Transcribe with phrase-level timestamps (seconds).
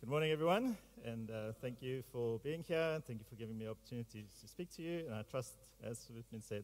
[0.00, 3.02] Good morning, everyone, and uh, thank you for being here.
[3.04, 5.02] Thank you for giving me the opportunity to speak to you.
[5.06, 6.62] And I trust, as has been said,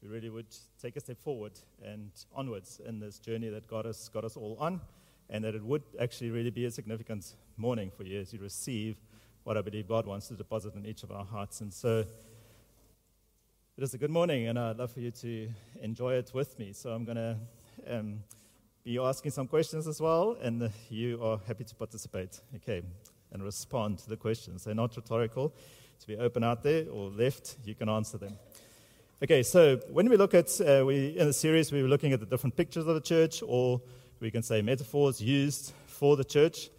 [0.00, 0.46] we really would
[0.80, 1.54] take a step forward
[1.84, 4.80] and onwards in this journey that God has got us all on,
[5.28, 8.96] and that it would actually really be a significant morning for you as you receive
[9.42, 11.60] what I believe God wants to deposit in each of our hearts.
[11.60, 12.04] And so
[13.76, 15.48] it is a good morning, and I'd love for you to
[15.82, 16.72] enjoy it with me.
[16.72, 17.36] So I'm going to.
[17.88, 18.20] Um,
[18.88, 22.80] be asking some questions as well, and you are happy to participate, okay,
[23.32, 24.64] and respond to the questions.
[24.64, 25.52] They're not rhetorical.
[26.00, 28.38] To be open out there or left, you can answer them.
[29.22, 32.20] Okay, so when we look at, uh, we, in the series, we were looking at
[32.20, 33.78] the different pictures of the church, or
[34.20, 36.70] we can say metaphors used for the church.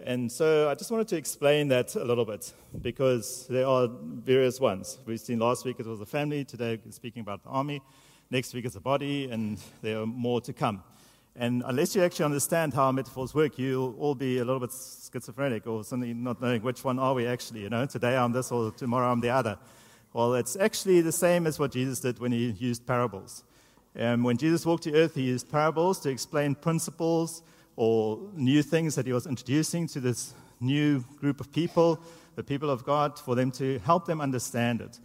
[0.00, 2.50] And so I just wanted to explain that a little bit
[2.80, 4.96] because there are various ones.
[5.04, 7.82] We've seen last week it was the family, today speaking about the army,
[8.30, 10.82] next week it's the body, and there are more to come.
[11.40, 15.68] And unless you actually understand how metaphors work, you'll all be a little bit schizophrenic
[15.68, 17.60] or something, not knowing which one are we actually.
[17.60, 19.56] You know, today I'm this or tomorrow I'm the other.
[20.12, 23.44] Well, it's actually the same as what Jesus did when he used parables.
[23.96, 27.42] Um, when Jesus walked the earth, he used parables to explain principles
[27.76, 32.00] or new things that he was introducing to this new group of people,
[32.34, 34.98] the people of God, for them to help them understand it.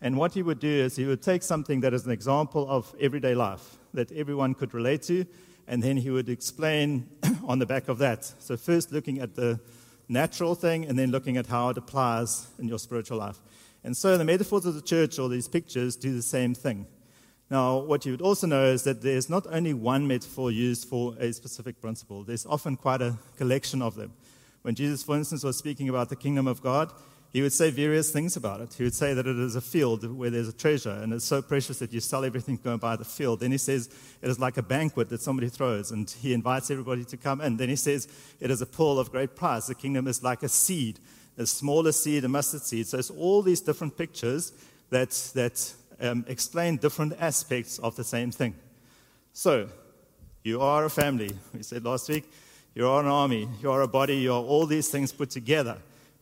[0.00, 2.94] And what he would do is he would take something that is an example of
[3.00, 5.26] everyday life that everyone could relate to
[5.70, 7.08] and then he would explain
[7.46, 8.24] on the back of that.
[8.40, 9.60] So, first looking at the
[10.08, 13.38] natural thing, and then looking at how it applies in your spiritual life.
[13.84, 16.86] And so, the metaphors of the church or these pictures do the same thing.
[17.50, 21.14] Now, what you would also know is that there's not only one metaphor used for
[21.20, 24.12] a specific principle, there's often quite a collection of them.
[24.62, 26.92] When Jesus, for instance, was speaking about the kingdom of God,
[27.32, 28.74] he would say various things about it.
[28.74, 31.40] He would say that it is a field where there's a treasure, and it's so
[31.40, 33.38] precious that you sell everything to go and buy the field.
[33.38, 33.88] Then he says
[34.20, 37.56] it is like a banquet that somebody throws, and he invites everybody to come in.
[37.56, 38.08] Then he says
[38.40, 39.68] it is a pearl of great price.
[39.68, 40.98] The kingdom is like a seed,
[41.38, 42.88] a smaller seed, a mustard seed.
[42.88, 44.52] So it's all these different pictures
[44.90, 48.56] that, that um, explain different aspects of the same thing.
[49.32, 49.68] So,
[50.42, 51.30] you are a family.
[51.54, 52.24] We said last week,
[52.74, 55.78] you are an army, you are a body, you are all these things put together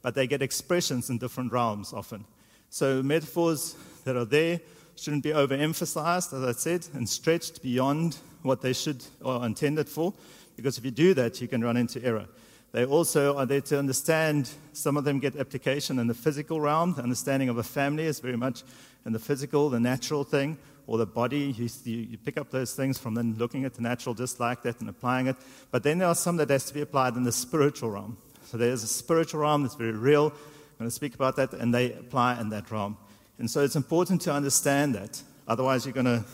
[0.09, 2.25] but they get expressions in different realms often.
[2.71, 4.59] So metaphors that are there
[4.97, 10.15] shouldn't be overemphasized, as I said, and stretched beyond what they should or intended for,
[10.57, 12.25] because if you do that, you can run into error.
[12.73, 16.95] They also are there to understand, some of them get application in the physical realm.
[16.95, 18.63] The understanding of a family is very much
[19.05, 21.55] in the physical, the natural thing, or the body.
[21.55, 24.81] You, you, pick up those things from then looking at the natural just like that
[24.81, 25.37] and applying it.
[25.71, 28.17] But then there are some that has to be applied in the spiritual realm.
[28.49, 30.29] So there's a spiritual realm that's very real.
[30.29, 32.97] I'm going to speak about that, and they apply in that realm.
[33.39, 35.23] And so it's important to understand that.
[35.47, 36.25] Otherwise, you're going to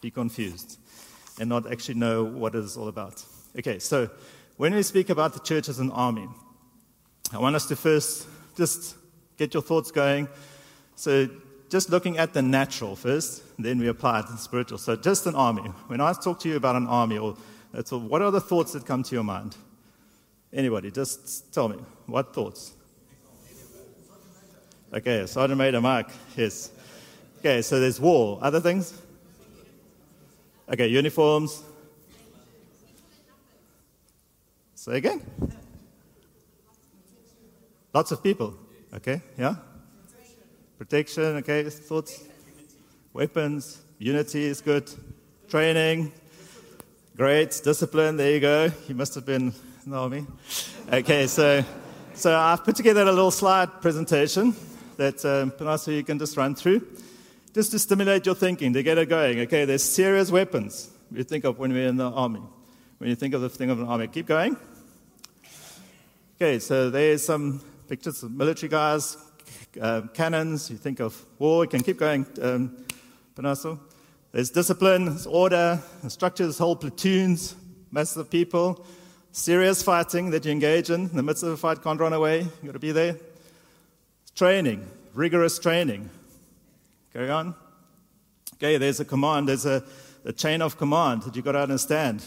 [0.00, 0.78] be confused
[1.40, 3.24] and not actually know what it is all about.
[3.58, 4.08] Okay, so
[4.58, 6.28] when we speak about the church as an army,
[7.32, 8.94] I want us to first just
[9.36, 10.28] get your thoughts going.
[10.94, 11.28] So,
[11.68, 14.78] just looking at the natural first, then we apply it to the spiritual.
[14.78, 15.62] So, just an army.
[15.88, 17.34] When I talk to you about an army, or
[17.90, 19.56] what are the thoughts that come to your mind?
[20.56, 21.76] Anybody, just tell me.
[22.06, 22.72] What thoughts?
[24.90, 26.70] Okay, Sergeant Major Mark, yes.
[27.40, 28.38] Okay, so there's war.
[28.40, 28.98] Other things?
[30.72, 31.62] Okay, uniforms.
[34.74, 35.20] Say again?
[37.92, 38.54] Lots of people.
[38.94, 39.56] Okay, yeah?
[40.78, 42.24] Protection, okay, thoughts?
[43.12, 44.90] Weapons, unity is good.
[45.50, 46.12] Training,
[47.14, 47.60] great.
[47.62, 48.70] Discipline, there you go.
[48.88, 49.52] You must have been
[49.88, 50.26] Naomi.
[50.92, 51.64] Okay, so,
[52.12, 54.52] so I've put together a little slide presentation
[54.96, 55.52] that um,
[55.94, 56.84] you can just run through,
[57.54, 59.38] just to stimulate your thinking, to get it going.
[59.42, 62.42] Okay, there's serious weapons you think of when we're in the army.
[62.98, 64.56] When you think of the thing of an army, keep going.
[66.34, 69.16] Okay, so there's some pictures of military guys,
[69.80, 70.68] uh, cannons.
[70.68, 71.62] You think of war.
[71.62, 72.76] You can keep going, um.
[74.32, 77.54] There's discipline, there's order, structures, whole platoons,
[77.92, 78.84] masses of people
[79.32, 81.02] serious fighting that you engage in.
[81.02, 82.40] In the midst of a fight, can't run away.
[82.40, 83.16] You've got to be there.
[84.34, 86.10] Training, rigorous training.
[87.12, 87.54] Carry on.
[88.54, 89.82] Okay, there's a command, there's a,
[90.24, 92.22] a chain of command that you've got to understand.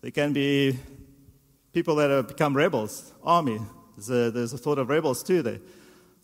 [0.00, 0.78] There can be
[1.72, 3.60] people that have become rebels, army.
[3.96, 5.60] There's a, there's a thought of rebels too there.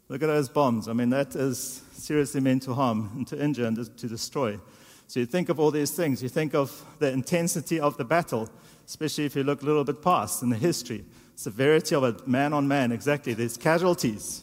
[0.09, 0.89] Look at those bombs.
[0.89, 4.59] I mean, that is seriously meant to harm and to injure and to destroy.
[5.07, 6.23] So you think of all these things.
[6.23, 8.49] You think of the intensity of the battle
[8.91, 11.05] especially if you look a little bit past in the history.
[11.37, 13.35] Severity of it, man on man, exactly.
[13.35, 14.43] There's casualties,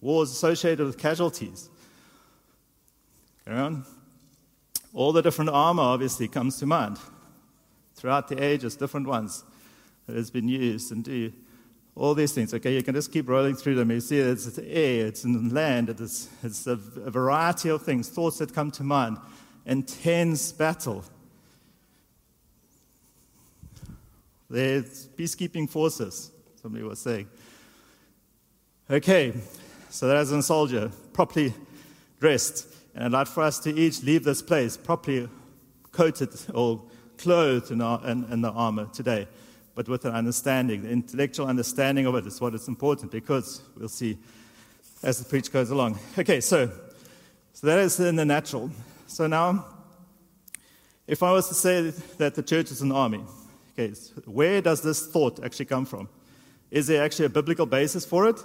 [0.00, 1.68] wars associated with casualties.
[3.44, 3.84] Carry on.
[4.94, 6.96] All the different armor obviously comes to mind.
[7.94, 9.44] Throughout the ages, different ones.
[10.06, 11.30] that has been used and do
[11.94, 12.54] all these things.
[12.54, 13.90] Okay, you can just keep rolling through them.
[13.90, 18.54] You see it's, air, it's land, it's, it's a, a variety of things, thoughts that
[18.54, 19.18] come to mind,
[19.66, 21.04] intense battle.
[24.52, 27.26] There's peacekeeping forces, somebody was saying.
[28.90, 29.32] Okay,
[29.88, 31.54] so that as a soldier, properly
[32.20, 32.66] dressed.
[32.94, 35.26] And I'd like for us to each leave this place properly
[35.90, 36.82] coated or
[37.16, 39.26] clothed in, our, in, in the armor today,
[39.74, 40.82] but with an understanding.
[40.82, 44.18] The intellectual understanding of it is what is important because we'll see
[45.02, 45.98] as the preach goes along.
[46.18, 46.70] Okay, so,
[47.54, 48.70] so that is in the natural.
[49.06, 49.64] So now,
[51.06, 51.88] if I was to say
[52.18, 53.24] that the church is an army,
[53.72, 53.94] okay,
[54.26, 56.08] where does this thought actually come from?
[56.70, 58.40] Is there actually a biblical basis for it?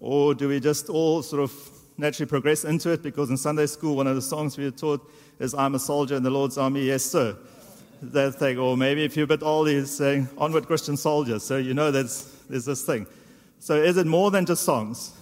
[0.00, 1.52] Or do we just all sort of
[1.96, 3.02] naturally progress into it?
[3.02, 5.08] Because in Sunday school, one of the songs we were taught
[5.38, 7.36] is, I'm a soldier in the Lord's army, yes, sir.
[8.02, 11.38] That thing, or oh, maybe if you're a bit old, he's saying, Onward Christian soldier.
[11.38, 13.06] So you know there's this thing.
[13.60, 15.12] So is it more than just songs?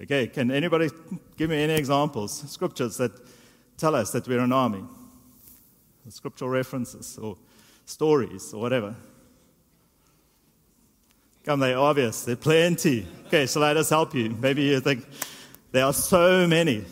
[0.00, 0.88] Okay, can anybody
[1.36, 3.12] give me any examples, scriptures that
[3.76, 4.84] tell us that we're an army?
[6.08, 7.36] Scriptural references or
[7.84, 8.94] stories or whatever.
[11.44, 12.24] Come, they're obvious.
[12.24, 13.06] They're plenty.
[13.26, 14.30] Okay, so let us help you.
[14.30, 15.06] Maybe you think
[15.72, 16.84] there are so many.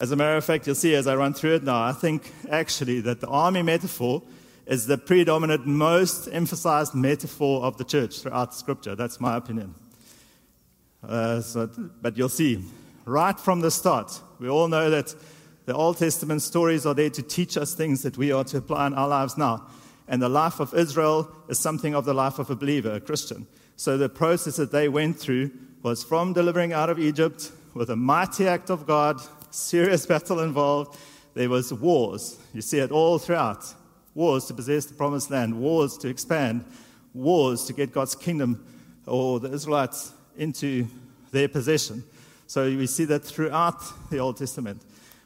[0.00, 2.32] As a matter of fact, you'll see as I run through it now, I think
[2.50, 4.22] actually that the army metaphor
[4.66, 8.94] is the predominant, most emphasized metaphor of the church throughout Scripture.
[8.94, 9.74] That's my opinion.
[11.06, 11.68] Uh, so,
[12.00, 12.62] but you'll see,
[13.04, 15.14] right from the start, we all know that
[15.64, 18.88] the Old Testament stories are there to teach us things that we are to apply
[18.88, 19.68] in our lives now.
[20.08, 23.46] And the life of Israel is something of the life of a believer, a Christian.
[23.76, 27.96] So the process that they went through was from delivering out of Egypt with a
[27.96, 29.20] mighty act of God,
[29.50, 30.98] serious battle involved.
[31.34, 32.38] There was wars.
[32.52, 33.64] You see it all throughout.
[34.14, 36.64] Wars to possess the promised land, wars to expand,
[37.14, 38.66] wars to get God's kingdom
[39.06, 40.86] or the Israelites into
[41.30, 42.04] their possession.
[42.46, 44.82] So we see that throughout the Old Testament.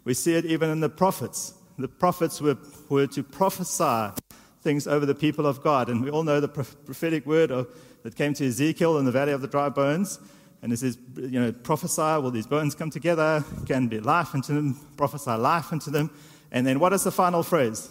[0.07, 1.53] We see it even in the prophets.
[1.79, 2.57] The prophets were,
[2.89, 4.15] were to prophesy
[4.63, 5.89] things over the people of God.
[5.89, 7.67] And we all know the prophetic word of,
[8.05, 10.21] that came to Ezekiel in the valley of the dry bones.
[10.63, 13.45] And it says, you know, prophesy, will these bones come together?
[13.67, 16.11] Can be life into them, prophesy life into them.
[16.53, 17.91] And then what is the final phrase?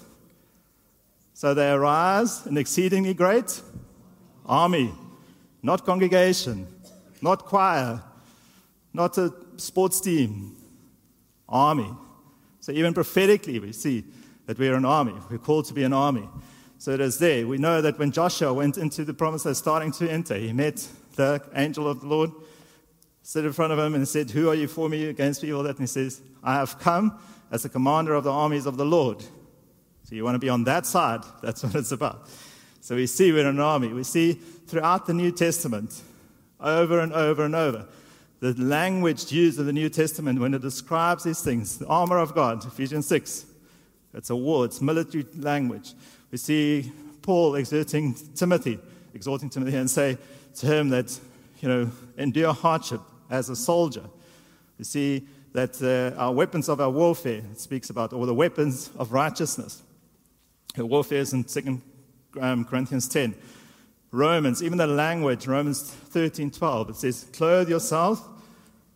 [1.33, 3.61] So they arise an exceedingly great
[4.45, 4.94] army,
[5.61, 6.65] not congregation,
[7.21, 8.01] not choir,
[8.94, 10.56] not a sports team,
[11.50, 11.91] army.
[12.65, 14.06] So even prophetically, we see
[14.47, 15.13] that we're an army.
[15.29, 16.27] We're called to be an army.
[16.79, 17.45] So it is there.
[17.45, 20.88] We know that when Joshua went into the promised land, starting to enter, he met
[21.15, 22.31] the angel of the Lord,
[23.21, 25.44] stood in front of him and said, Who are you for me against?
[25.44, 25.77] All that.
[25.77, 27.19] And he says, I have come
[27.51, 29.21] as the commander of the armies of the Lord.
[29.21, 31.21] So you want to be on that side.
[31.44, 32.27] That's what it's about.
[32.81, 33.89] So we see we're an army.
[33.89, 36.01] We see throughout the New Testament,
[36.59, 37.85] over and over and over,
[38.39, 42.35] the language used in the New Testament when it describes these things, the armor of
[42.35, 43.45] God, Ephesians 6.
[44.13, 45.93] It's a war, it's military language.
[46.31, 46.91] We see
[47.21, 48.79] Paul exerting Timothy,
[49.13, 50.17] exhorting Timothy and say
[50.57, 51.17] to him that,
[51.59, 54.03] you know, endure hardship as a soldier.
[54.77, 58.89] We see that uh, our weapons of our warfare, it speaks about, or the weapons
[58.97, 59.81] of righteousness.
[60.75, 61.81] The warfare is in 2
[62.41, 63.33] um, Corinthians 10.
[64.12, 68.26] Romans, even the language, Romans 13, 12, it says, clothe yourself,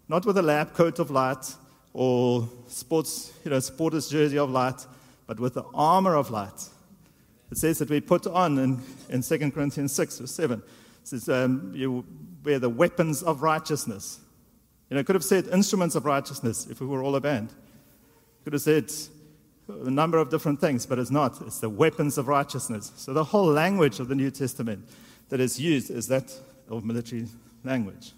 [0.07, 1.55] not with a lab coat of light
[1.93, 4.85] or sports, you know, sporter's jersey of light,
[5.27, 6.69] but with the armor of light.
[7.51, 10.59] It says that we put on in, in 2 Corinthians 6 or 7.
[10.59, 12.05] It says um, you
[12.43, 14.19] wear the weapons of righteousness.
[14.89, 17.53] You know, could have said instruments of righteousness if we were all a band.
[18.43, 18.91] Could have said
[19.69, 21.41] a number of different things, but it's not.
[21.45, 22.91] It's the weapons of righteousness.
[22.95, 24.87] So the whole language of the New Testament
[25.29, 26.33] that is used is that
[26.69, 27.27] of military
[27.63, 28.13] language.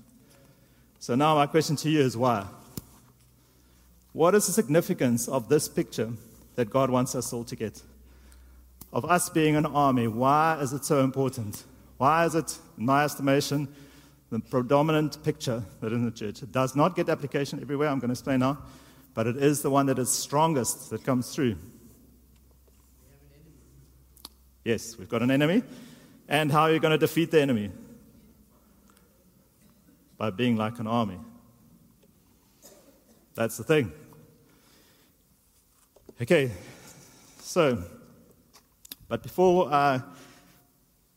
[1.00, 2.46] So now my question to you is why?
[4.13, 6.12] What is the significance of this picture
[6.55, 7.81] that God wants us all to get?
[8.93, 10.08] of us being an army.
[10.08, 11.63] Why is it so important?
[11.98, 13.67] Why is it, in my estimation,
[14.29, 16.43] the predominant picture that in the church?
[16.43, 18.58] It does not get application everywhere, I'm going to explain now,
[19.13, 21.57] but it is the one that is strongest that comes through.
[24.63, 25.63] Yes, we've got an enemy.
[26.27, 27.71] And how are you going to defeat the enemy?
[30.17, 31.19] By being like an army.
[33.33, 33.91] That's the thing.
[36.21, 36.51] Okay,
[37.39, 37.83] so
[39.11, 40.01] but before I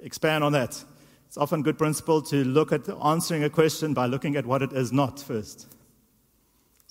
[0.00, 0.82] expand on that,
[1.28, 4.72] it's often good principle to look at answering a question by looking at what it
[4.72, 5.73] is not first.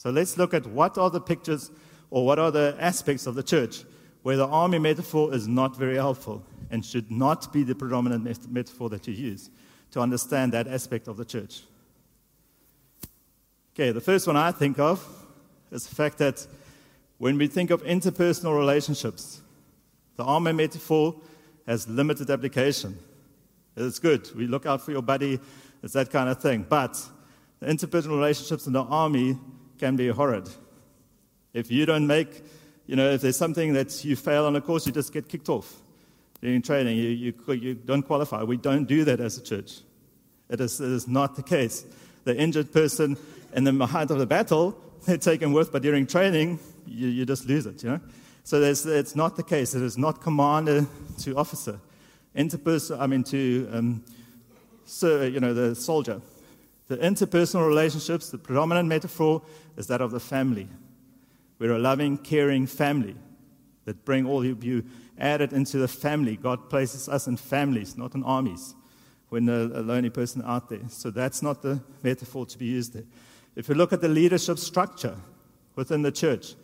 [0.04, 1.72] So let's look at what are the pictures
[2.10, 3.86] or what are the aspects of the church
[4.24, 6.46] where the army metaphor is not very helpful.
[6.72, 9.52] and should not be the predominant met- metaphor that you use
[9.92, 11.62] to understand that aspect of the church.
[13.74, 15.08] Okay, the first one I think of
[15.72, 16.46] is the fact that
[17.20, 19.40] when we think of interpersonal relationships,
[20.18, 21.16] the army metaphor
[21.68, 22.98] has limited application.
[23.78, 24.30] It's good.
[24.36, 25.40] We look out for your buddy.
[25.84, 26.66] It's that kind of thing.
[26.68, 27.00] But
[27.60, 29.38] the interpersonal relationships in the army
[29.84, 30.48] can be horrid.
[31.54, 32.42] If you don't make,
[32.88, 35.50] you know, if there's something that you fail on a course, you just get kicked
[35.50, 35.76] off
[36.42, 36.96] during training.
[36.96, 38.44] You, you, you don't qualify.
[38.44, 39.82] We don't do that as a church.
[40.50, 41.86] It is, it is not the case.
[42.24, 43.18] The injured person
[43.54, 47.46] in the height of the battle, they're taken with, but during training, you, you just
[47.46, 48.00] lose it, you know?
[48.46, 49.76] So it's not the case.
[49.76, 50.88] It is not commander
[51.24, 51.78] to officer.
[52.38, 54.04] Interpersonal, I mean, to, um,
[54.86, 56.22] so, you know, the soldier.
[56.88, 59.42] The interpersonal relationships, the predominant metaphor
[59.78, 60.68] is that of the family.
[61.60, 63.16] We're a loving, caring family
[63.86, 64.84] that bring all of you
[65.18, 66.36] added into the family.
[66.36, 68.76] God places us in families, not in armies,
[69.30, 70.82] when a, a lonely person out there.
[70.90, 73.06] So that's not the metaphor to be used there.
[73.56, 75.16] If you look at the leadership structure
[75.76, 76.56] within the church,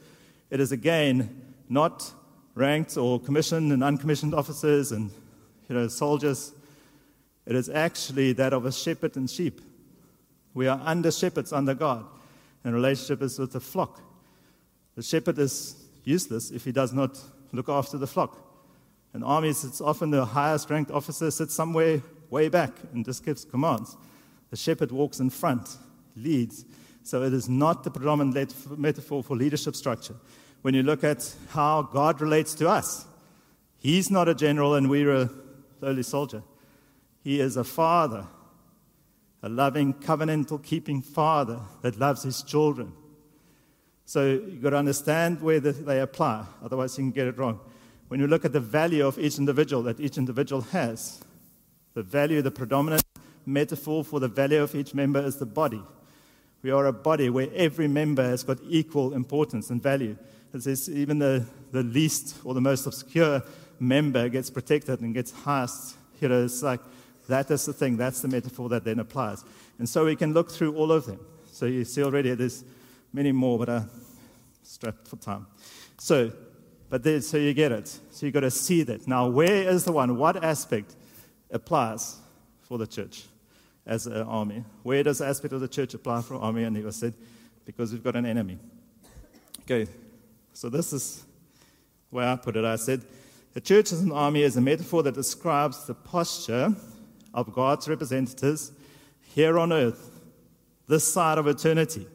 [0.49, 2.11] it is again not
[2.55, 5.11] ranked or commissioned and uncommissioned officers and
[5.67, 6.53] you know, soldiers.
[7.45, 9.61] It is actually that of a shepherd and sheep.
[10.53, 12.05] We are under shepherds under God,
[12.63, 14.01] and relationship is with the flock.
[14.95, 17.19] The shepherd is useless if he does not
[17.51, 18.37] look after the flock.
[19.13, 23.45] In armies, it's often the highest ranked officer sits somewhere way back and just gives
[23.45, 23.97] commands.
[24.49, 25.77] The shepherd walks in front,
[26.15, 26.65] leads.
[27.03, 30.15] So it is not the predominant metaphor for leadership structure
[30.61, 33.05] when you look at how God relates to us.
[33.77, 35.29] He's not a general and we're a
[35.81, 36.43] lowly soldier.
[37.23, 38.27] He is a father,
[39.41, 42.91] a loving, covenantal keeping father that loves his children.
[44.05, 47.59] So you've got to understand where they apply, otherwise, you can get it wrong.
[48.07, 51.21] When you look at the value of each individual that each individual has,
[51.93, 53.03] the value, the predominant
[53.45, 55.81] metaphor for the value of each member is the body.
[56.61, 60.17] We are a body where every member has got equal importance and value.
[60.53, 63.43] It says even the, the least or the most obscure
[63.79, 65.95] member gets protected and gets highest.
[66.19, 66.81] You know, it's like
[67.29, 67.97] that is the thing.
[67.97, 69.43] That's the metaphor that then applies.
[69.77, 71.19] And so we can look through all of them.
[71.51, 72.63] So you see already there's
[73.13, 73.89] many more, but I'm
[74.63, 75.47] strapped for time.
[75.97, 76.31] So,
[76.89, 77.87] but so you get it.
[77.87, 79.07] So you've got to see that.
[79.07, 80.17] Now, where is the one?
[80.17, 80.95] What aspect
[81.51, 82.17] applies
[82.61, 83.23] for the church
[83.85, 84.63] as an army?
[84.83, 86.63] Where does the aspect of the church apply for an army?
[86.63, 87.13] And he was said,
[87.65, 88.57] because we've got an enemy.
[89.61, 89.87] Okay,
[90.53, 91.23] so this is
[92.09, 92.65] where I put it.
[92.65, 93.03] I said,
[93.53, 96.75] the church as an army is a metaphor that describes the posture
[97.33, 98.71] of God's representatives
[99.21, 100.21] here on earth,
[100.87, 102.07] this side of eternity.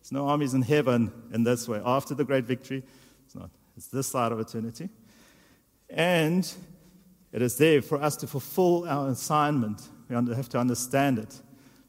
[0.00, 1.80] There's no armies in heaven in this way.
[1.84, 2.82] After the great victory,
[3.24, 3.50] it's not.
[3.76, 4.88] It's this side of eternity.
[5.90, 6.50] And
[7.32, 9.88] it is there for us to fulfill our assignment.
[10.08, 11.40] We have to understand it.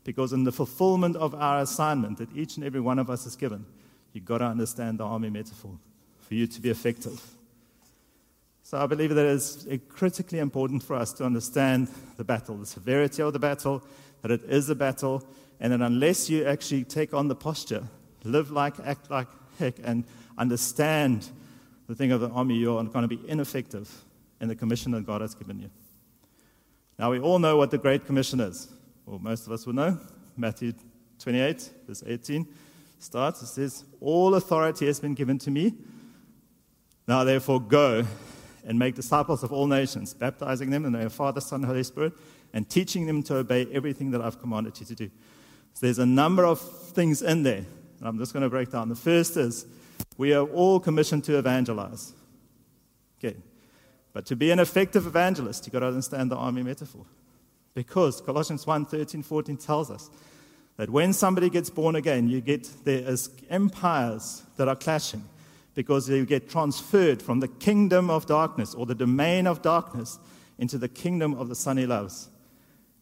[0.04, 3.36] Because in the fulfillment of our assignment that each and every one of us is
[3.36, 3.66] given,
[4.14, 5.78] you've got to understand the army metaphor
[6.20, 7.22] for you to be effective.
[8.70, 12.56] So I believe that it is uh, critically important for us to understand the battle,
[12.56, 13.82] the severity of the battle,
[14.22, 15.24] that it is a battle,
[15.60, 17.82] and that unless you actually take on the posture,
[18.24, 20.04] live like, act like heck, and
[20.38, 21.28] understand
[21.88, 23.90] the thing of the army, you're going to be ineffective
[24.40, 25.72] in the commission that God has given you.
[27.00, 28.68] Now, we all know what the Great Commission is,
[29.08, 30.00] or most of us will know.
[30.38, 30.74] Matthew
[31.18, 32.48] 28, verse 18
[33.00, 33.42] starts.
[33.42, 35.74] It says, All authority has been given to me
[37.08, 38.06] now, therefore, go
[38.70, 41.82] and make disciples of all nations, baptizing them in the name of Father, Son, Holy
[41.82, 42.14] Spirit,
[42.54, 45.10] and teaching them to obey everything that I've commanded you to do.
[45.74, 47.66] So there's a number of things in there.
[48.00, 48.88] I'm just going to break down.
[48.88, 49.66] The first is
[50.18, 52.14] we are all commissioned to evangelize.
[53.18, 53.38] Okay.
[54.14, 57.06] But to be an effective evangelist, you've got to understand the army metaphor.
[57.74, 60.12] Because Colossians 1 13, 14 tells us
[60.78, 65.24] that when somebody gets born again, you get there is empires that are clashing
[65.80, 70.20] because you get transferred from the kingdom of darkness or the domain of darkness
[70.58, 72.28] into the kingdom of the Son he loves.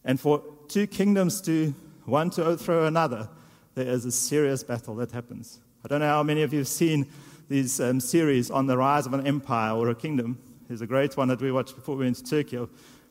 [0.04, 3.28] And for two kingdoms to one to overthrow another,
[3.74, 5.58] there is a serious battle that happens.
[5.84, 7.08] I don't know how many of you have seen
[7.48, 10.38] these um, series on the rise of an empire or a kingdom.
[10.68, 12.64] There's a great one that we watched before we went to Turkey,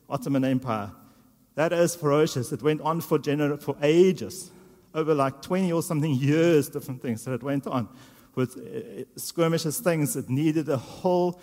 [0.08, 0.92] Ottoman Empire.
[1.56, 2.52] That is ferocious.
[2.52, 4.50] It went on for, gener- for ages,
[4.94, 7.86] over like 20 or something years, different things that it went on
[8.38, 11.40] with uh, skirmishes, things that needed a whole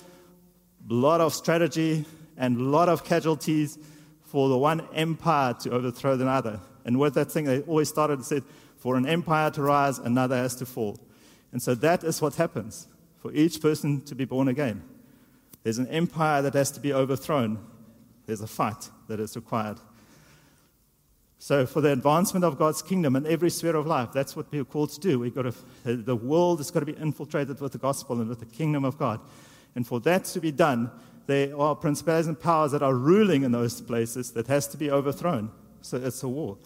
[0.88, 2.06] lot of strategy
[2.38, 3.78] and a lot of casualties
[4.24, 6.58] for the one empire to overthrow the other.
[6.86, 8.44] And with that thing, they always started and said,
[8.78, 10.98] for an empire to rise, another has to fall.
[11.52, 12.88] And so that is what happens
[13.18, 14.82] for each person to be born again.
[15.64, 17.60] There's an empire that has to be overthrown,
[18.26, 19.80] There's a fight that is required.
[21.38, 24.64] So, for the advancement of God's kingdom in every sphere of life, that's what we're
[24.64, 25.20] called to do.
[25.20, 28.40] We've got to, the world has got to be infiltrated with the gospel and with
[28.40, 29.20] the kingdom of God.
[29.76, 30.90] And for that to be done,
[31.28, 34.90] there are principalities and powers that are ruling in those places that has to be
[34.90, 35.52] overthrown.
[35.82, 36.58] So it's a war.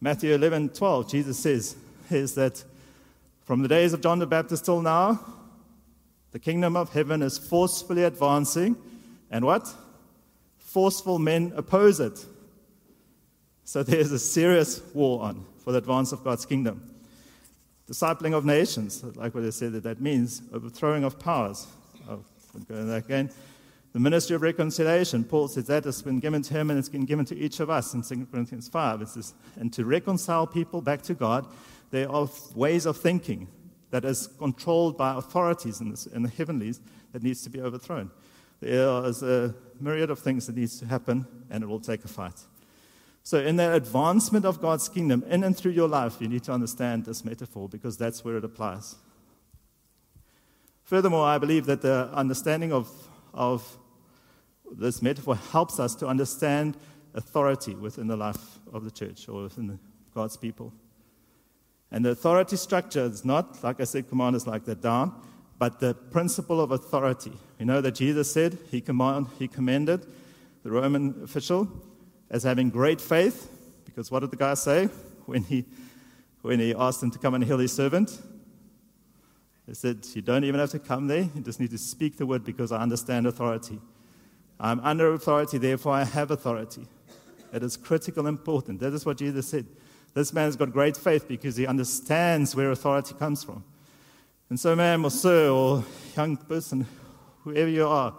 [0.00, 1.76] Matthew 11, 12, Jesus says,
[2.10, 2.62] is that
[3.44, 5.20] from the days of John the Baptist till now,
[6.32, 8.76] the kingdom of heaven is forcefully advancing,
[9.30, 9.72] and what?
[10.58, 12.24] Forceful men oppose it.
[13.64, 16.90] So there's a serious war on for the advance of God's kingdom.
[17.88, 21.66] Discipling of nations, like what I said, that that means overthrowing of powers.
[22.08, 22.24] Oh,
[22.68, 23.30] going there again.
[23.92, 27.04] The ministry of reconciliation, Paul says that has been given to him and it's been
[27.04, 29.02] given to each of us in 2 Corinthians 5.
[29.02, 31.46] It says, and to reconcile people back to God,
[31.90, 33.48] there are ways of thinking
[33.90, 36.80] that is controlled by authorities in, this, in the heavenlies
[37.12, 38.10] that needs to be overthrown.
[38.60, 42.08] There is a myriad of things that needs to happen, and it will take a
[42.08, 42.40] fight.
[43.26, 46.52] So, in the advancement of God's kingdom, in and through your life, you need to
[46.52, 48.96] understand this metaphor because that's where it applies.
[50.82, 52.92] Furthermore, I believe that the understanding of,
[53.32, 53.78] of
[54.70, 56.76] this metaphor helps us to understand
[57.14, 59.78] authority within the life of the church or within
[60.14, 60.74] God's people.
[61.90, 65.14] And the authority structure is not, like I said, commanders like that down,
[65.58, 67.32] but the principle of authority.
[67.58, 70.04] We know that Jesus said he, command, he commended
[70.62, 71.70] the Roman official
[72.30, 73.50] as having great faith,
[73.84, 74.86] because what did the guy say
[75.26, 75.64] when he,
[76.42, 78.20] when he asked him to come and heal his servant?
[79.66, 82.26] He said, You don't even have to come there, you just need to speak the
[82.26, 83.80] word because I understand authority.
[84.60, 86.86] I'm under authority, therefore I have authority.
[87.52, 88.80] It is critical important.
[88.80, 89.66] That is what Jesus said.
[90.12, 93.64] This man has got great faith because he understands where authority comes from.
[94.48, 95.84] And so, ma'am or sir or
[96.16, 96.86] young person,
[97.42, 98.14] whoever you are,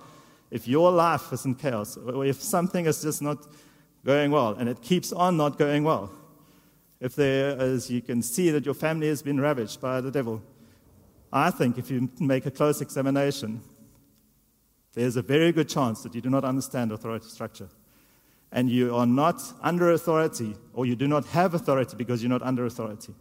[0.51, 3.45] if your life is in chaos, or if something is just not
[4.05, 6.11] going well, and it keeps on not going well.
[7.01, 10.41] If there is, you can see that your family has been ravaged by the devil.
[11.33, 13.61] I think if you make a close examination,
[14.93, 17.67] there's a very good chance that you do not understand authority structure.
[18.51, 22.43] And you are not under authority, or you do not have authority because you're not
[22.43, 23.13] under authority.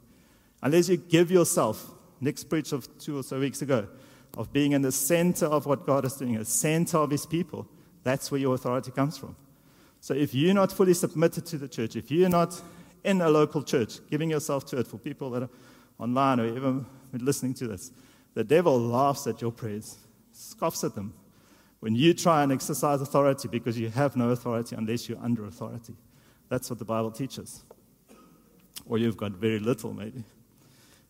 [0.63, 3.89] Unless you give yourself, Nick's preach of two or so weeks ago,
[4.37, 7.67] of being in the center of what God is doing, a center of His people,
[8.03, 9.35] that's where your authority comes from.
[10.05, 12.61] So if you're not fully submitted to the church, if you're not
[13.05, 15.49] in a local church, giving yourself to it for people that are
[15.99, 17.91] online or even listening to this,
[18.35, 19.97] the devil laughs at your prayers,
[20.31, 21.15] scoffs at them.
[21.81, 25.95] When you try and exercise authority because you have no authority unless you're under authority.
[26.51, 27.65] That's what the Bible teaches.
[28.85, 30.23] Or you've got very little, maybe.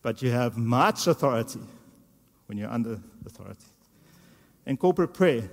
[0.03, 1.63] But you have much authority
[2.47, 3.67] when you're under authority.
[4.67, 5.51] In corporate prayer,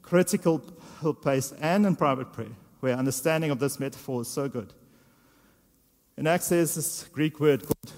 [0.00, 4.72] critical place and in private prayer, where understanding of this metaphor is so good.
[6.16, 7.94] In Acts, there's this Greek word called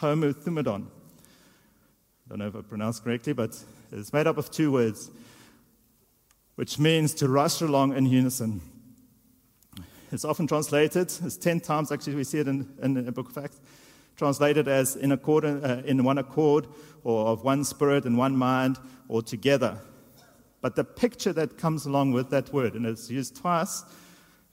[0.00, 0.86] homothumadon.
[0.86, 3.56] I don't know if I pronounced correctly, but
[3.92, 5.10] it's made up of two words,
[6.54, 8.60] which means to rush along in unison.
[10.12, 13.38] It's often translated, it's 10 times actually, we see it in, in the book of
[13.44, 13.60] Acts,
[14.16, 16.66] translated as in, accord, uh, in one accord,
[17.04, 19.78] or of one spirit and one mind, or together.
[20.60, 23.84] But the picture that comes along with that word, and it's used twice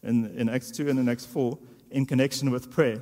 [0.07, 1.57] in, in Acts 2 and in Acts 4
[1.91, 2.99] in connection with prayer.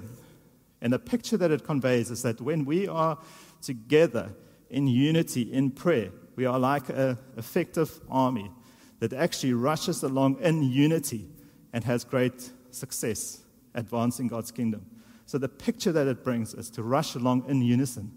[0.82, 3.18] And the picture that it conveys is that when we are
[3.62, 4.34] together
[4.70, 8.52] in unity in prayer, we are like an effective army
[9.00, 11.30] that actually rushes along in unity
[11.74, 13.41] and has great success
[13.74, 14.86] advancing God's kingdom.
[15.26, 18.12] So the picture that it brings is to rush along in unison.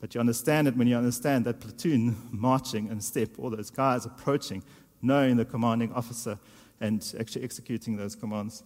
[0.00, 4.04] But you understand it when you understand that platoon marching in step, all those guys
[4.04, 4.62] approaching,
[5.00, 6.38] knowing the commanding officer
[6.80, 8.62] and actually executing those commands.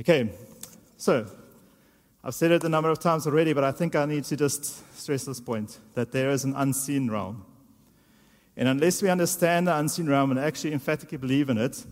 [0.00, 0.30] Okay,
[0.96, 1.26] so
[2.24, 4.96] I've said it a number of times already, but I think I need to just
[4.98, 7.44] stress this point that there is an unseen realm.
[8.56, 11.84] And unless we understand the unseen realm and actually emphatically believe in it,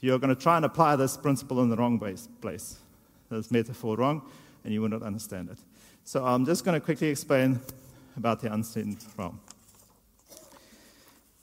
[0.00, 2.78] you're going to try and apply this principle in the wrong place,
[3.30, 4.22] this metaphor wrong,
[4.64, 5.58] and you will not understand it.
[6.04, 7.60] So I'm just going to quickly explain
[8.16, 9.40] about the unseen realm.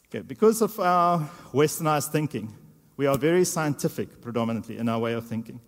[0.09, 1.19] Okay, because of our
[1.51, 2.53] westernized thinking,
[2.97, 5.59] we are very scientific predominantly in our way of thinking.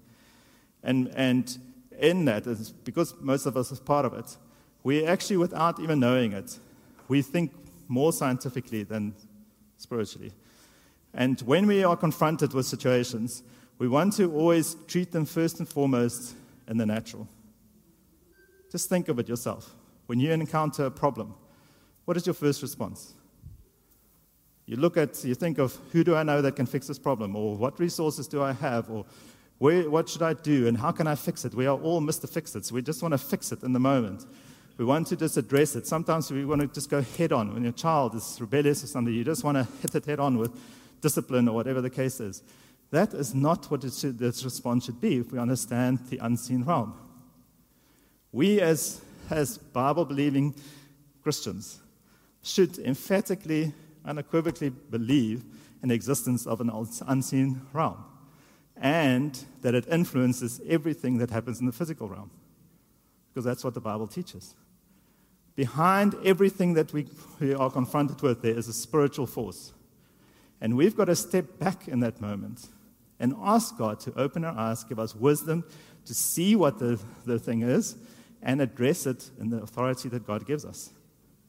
[0.83, 1.57] And, and
[1.99, 2.43] in that,
[2.83, 4.37] because most of us is part of it,
[4.83, 6.59] we actually, without even knowing it,
[7.07, 7.51] we think
[7.87, 9.15] more scientifically than
[9.77, 10.31] spiritually.
[11.13, 13.41] And when we are confronted with situations,
[13.79, 16.35] we want to always treat them first and foremost
[16.67, 17.27] in the natural.
[18.71, 19.73] Just think of it yourself.
[20.05, 21.35] When you encounter a problem,
[22.05, 23.13] what is your first response?
[24.65, 27.35] You look at, you think of who do I know that can fix this problem,
[27.35, 29.05] or what resources do I have, or
[29.59, 31.53] where, what should I do, and how can I fix it?
[31.53, 32.27] We are all Mr.
[32.27, 32.65] Fix It.
[32.65, 34.25] So we just want to fix it in the moment.
[34.77, 35.87] We want to just address it.
[35.87, 37.53] Sometimes we want to just go head on.
[37.53, 40.37] When your child is rebellious or something, you just want to hit it head on
[40.37, 40.51] with
[40.99, 42.43] discipline or whatever the case is.
[42.91, 46.93] That is not what should, this response should be if we understand the unseen realm.
[48.31, 50.53] We, as, as Bible believing
[51.23, 51.79] Christians,
[52.43, 53.73] should emphatically,
[54.05, 55.43] unequivocally believe
[55.81, 56.71] in the existence of an
[57.07, 58.03] unseen realm
[58.77, 62.29] and that it influences everything that happens in the physical realm.
[63.33, 64.55] Because that's what the Bible teaches.
[65.55, 67.07] Behind everything that we,
[67.39, 69.73] we are confronted with, there is a spiritual force.
[70.59, 72.67] And we've got to step back in that moment
[73.19, 75.63] and ask God to open our eyes, give us wisdom
[76.05, 77.95] to see what the, the thing is,
[78.41, 80.91] and address it in the authority that God gives us.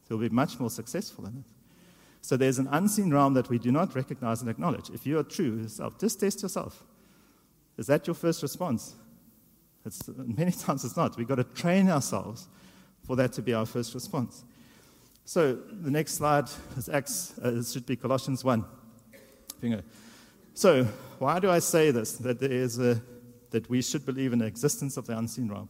[0.08, 1.55] So we'll be much more successful in it.
[2.26, 4.90] So there's an unseen realm that we do not recognize and acknowledge.
[4.90, 6.82] If you are true yourself, just test yourself.
[7.78, 8.96] Is that your first response?
[9.84, 11.16] It's, many times it's not.
[11.16, 12.48] We've got to train ourselves
[13.04, 14.42] for that to be our first response.
[15.24, 18.64] So the next slide is Acts, uh, it should be Colossians 1.
[20.54, 20.82] So
[21.20, 22.14] why do I say this?
[22.14, 23.00] That there is a,
[23.50, 25.68] that we should believe in the existence of the unseen realm.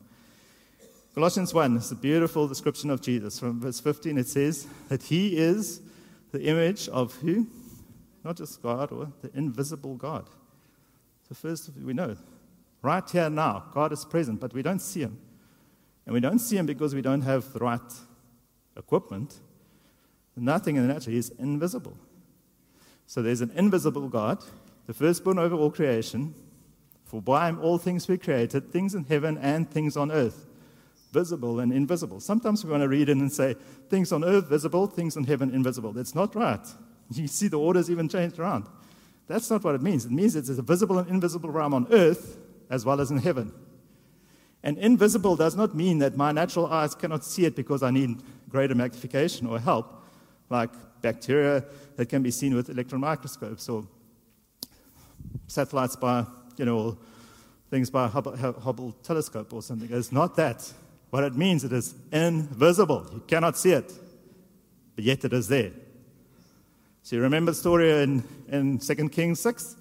[1.15, 3.39] Colossians 1 is a beautiful description of Jesus.
[3.39, 5.83] From verse 15, it says that he is
[6.37, 7.47] the image of who?
[8.25, 10.29] Not just God, or the invisible God.
[11.29, 12.17] So, first, we know
[12.83, 15.19] right here now, God is present, but we don't see him.
[16.05, 17.81] And we don't see him because we don't have the right
[18.77, 19.41] equipment.
[20.37, 21.97] Nothing in the natural is invisible.
[23.07, 24.45] So there's an invisible God,
[24.87, 26.35] the firstborn over all creation.
[27.05, 30.46] For by him all things were created, things in heaven and things on earth,
[31.17, 32.21] visible and invisible.
[32.21, 33.55] Sometimes we want to read in and say,
[33.89, 35.93] things on earth visible, things in heaven invisible.
[35.93, 36.67] That's not right.
[37.11, 38.67] You see the orders even changed around.
[39.27, 40.05] That's not what it means.
[40.05, 42.37] It means it's a visible and invisible realm on earth
[42.69, 43.51] as well as in heaven.
[44.63, 48.23] And invisible does not mean that my natural eyes cannot see it because I need
[48.51, 49.87] greater magnification or help,
[50.51, 51.65] like bacteria
[51.97, 53.87] that can be seen with electron microscopes or
[55.47, 56.27] satellites by,
[56.59, 56.99] you know,
[57.71, 59.89] things by Hubble, Hubble telescope or something.
[59.91, 60.73] It's not that.
[61.11, 63.07] What it means, it is invisible.
[63.13, 63.93] You cannot see it,
[64.95, 65.73] but yet it is there.
[67.03, 69.77] So you remember the story in, in 2 Kings 6?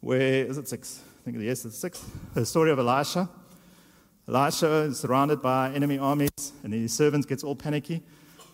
[0.00, 1.00] Where is it 6?
[1.00, 2.04] I think yes, it's 6.
[2.34, 3.28] The story of Elisha.
[4.28, 8.02] Elisha is surrounded by enemy armies, and his servants gets all panicky.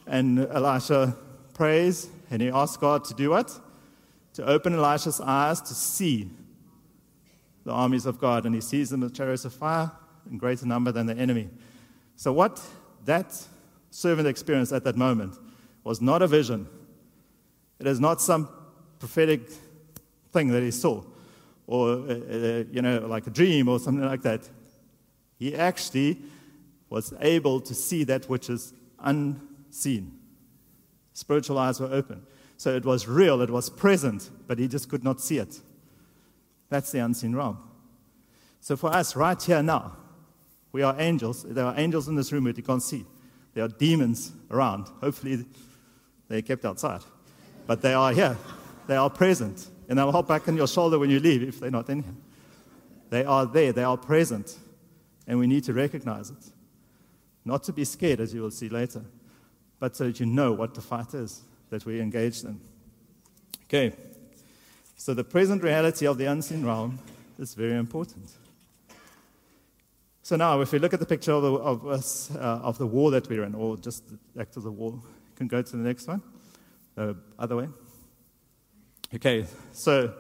[0.07, 1.17] And Elisha
[1.55, 3.59] prays, and he asks God to do what?
[4.35, 6.31] To open Elisha's eyes to see
[7.65, 8.47] the armies of God.
[8.47, 9.91] And he sees them as chariots of fire
[10.31, 11.49] in greater number than the enemy.
[12.19, 12.61] So, what
[13.05, 13.47] that
[13.93, 15.39] servant experienced at that moment
[15.85, 16.67] was not a vision,
[17.79, 18.49] it is not some
[18.99, 19.49] prophetic
[20.33, 21.05] thing that he saw,
[21.69, 24.51] or, uh, uh, you know, like a dream or something like that.
[25.39, 26.19] He actually
[26.91, 30.19] was able to see that which is unseen.
[31.13, 32.27] Spiritual eyes were open.
[32.57, 35.61] So it was real, it was present, but he just could not see it.
[36.69, 37.59] That's the unseen realm.
[38.59, 39.93] So for us, right here now,
[40.73, 41.45] we are angels.
[41.45, 43.05] There are angels in this room that you can't see.
[43.55, 44.89] There are demons around.
[45.01, 45.45] Hopefully,
[46.29, 47.03] they're kept outside
[47.69, 48.37] but they are here.
[48.89, 49.69] They are present.
[49.89, 52.15] And they'll hop back on your shoulder when you leave if they're not in here.
[53.11, 53.73] They are there.
[53.73, 54.57] They are present.
[55.29, 56.53] And we need to recognize it.
[57.45, 59.05] Not to be scared, as you will see later,
[59.79, 62.59] but so that you know what the fight is that we engage in.
[63.65, 63.93] Okay.
[64.97, 66.99] So the present reality of the unseen realm
[67.39, 68.31] is very important.
[70.29, 72.87] So now, if we look at the picture of the, of, us, uh, of the
[72.87, 75.73] war that we're in, or just the act of the war, you can go to
[75.73, 76.21] the next one.
[76.99, 77.69] Uh, other way.
[79.15, 80.13] Okay, so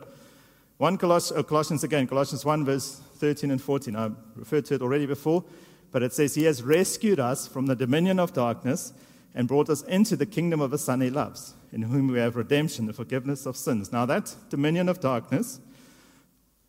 [0.78, 3.94] 1 Coloss- uh, Colossians again, Colossians 1, verse 13 and 14.
[3.96, 5.44] I referred to it already before,
[5.92, 8.94] but it says, He has rescued us from the dominion of darkness
[9.34, 12.34] and brought us into the kingdom of the Son He loves, in whom we have
[12.34, 13.92] redemption, the forgiveness of sins.
[13.92, 15.60] Now, that dominion of darkness,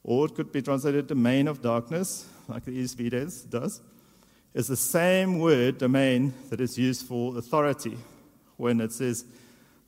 [0.03, 3.81] or it could be translated domain of darkness, like the ESV does,
[4.53, 7.97] is the same word, domain, that is used for authority
[8.57, 9.25] when it says,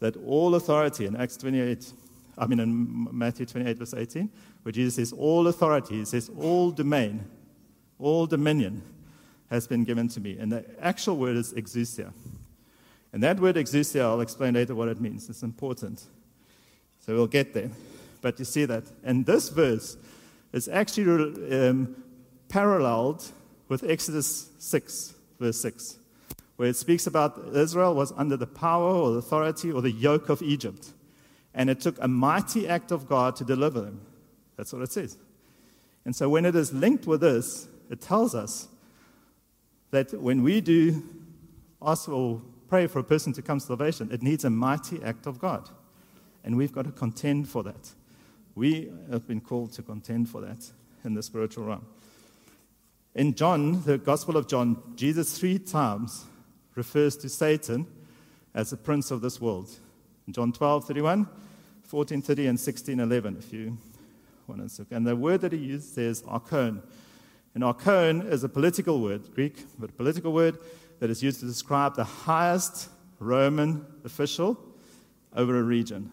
[0.02, 1.94] that all authority in Acts 28,
[2.38, 4.30] I mean in Matthew 28, verse 18,
[4.64, 7.24] where Jesus says, All authority, he says, all domain,
[8.00, 8.82] all dominion
[9.50, 10.38] has been given to me.
[10.40, 12.12] And the actual word is exousia.
[13.14, 15.30] And that word exousia, I'll explain later what it means.
[15.30, 16.04] It's important.
[17.06, 17.70] So we'll get there.
[18.22, 18.84] But you see that.
[19.04, 19.98] And this verse
[20.52, 21.96] is actually um,
[22.52, 23.32] paralleled
[23.70, 25.98] with Exodus 6, verse 6
[26.62, 30.44] where it speaks about Israel was under the power or authority or the yoke of
[30.44, 30.94] Egypt.
[31.56, 34.00] and it took a mighty act of God to deliver them.
[34.58, 35.18] That's what it says.
[36.06, 38.68] And so when it is linked with this, it tells us
[39.90, 41.02] that when we do
[41.82, 45.26] ask or pray for a person to come to salvation, it needs a mighty act
[45.26, 45.68] of God.
[46.44, 47.90] And we've got to contend for that.
[48.54, 50.72] We have been called to contend for that
[51.04, 51.88] in the spiritual realm.
[53.14, 56.26] In John, the Gospel of John, Jesus three times
[56.76, 57.86] refers to Satan
[58.54, 59.70] as the prince of this world.
[60.28, 61.28] In John 12, 31,
[61.84, 63.78] 14, 30, and 16, 11, if you
[64.48, 64.92] want to look.
[64.92, 66.82] And the word that he used says archon.
[67.54, 70.58] And archon is a political word, Greek, but a political word
[71.00, 72.88] that is used to describe the highest
[73.20, 74.58] Roman official
[75.36, 76.12] over a region.